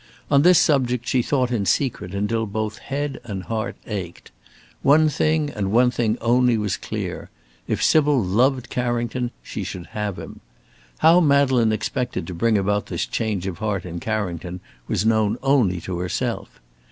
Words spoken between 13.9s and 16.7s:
Carrington, was known only to herself.